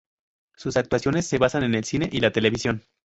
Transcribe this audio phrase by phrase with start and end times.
[0.55, 2.81] Sus actuaciones se basan en el cine y la televisión.